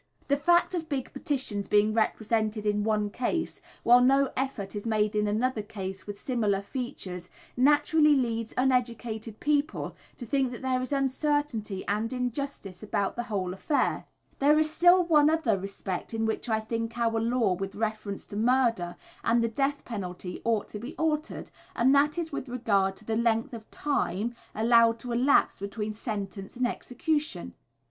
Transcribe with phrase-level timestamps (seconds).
[0.29, 5.15] The fact of big petitions being presented in one case, while no effort is made
[5.15, 10.91] in another case with similar features, naturally leads uneducated people to think that there is
[10.91, 14.05] uncertainty and injustice about the whole affair.
[14.39, 18.25] There is still one other respect in which I think that our law with reference
[18.25, 22.95] to murder and the death penalty ought to be altered, and that is with regard
[22.95, 27.53] to the length of time allowed to elapse between sentence and execution.